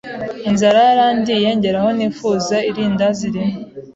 [0.49, 3.57] inzara yarandiye ngera aho nifuza irindazi rimwe,